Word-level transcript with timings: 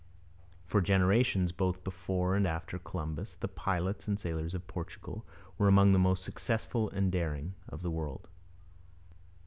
For 0.65 0.81
generations, 0.81 1.51
both 1.51 1.83
before 1.83 2.35
and 2.35 2.47
after 2.47 2.79
Columbus, 2.79 3.35
the 3.39 3.47
pilots 3.47 4.07
and 4.07 4.19
sailors 4.19 4.55
of 4.55 4.65
Portugal 4.65 5.27
were 5.59 5.67
among 5.67 5.91
the 5.93 5.99
most 5.99 6.23
successful 6.23 6.89
and 6.89 7.11
daring 7.11 7.53
in 7.71 7.77
the 7.83 7.91
world. 7.91 8.27